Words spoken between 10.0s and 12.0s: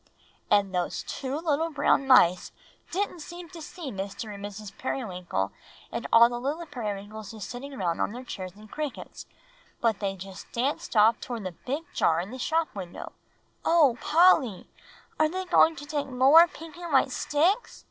just danced off towards the big